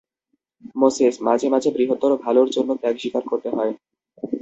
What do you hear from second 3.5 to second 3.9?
হয়।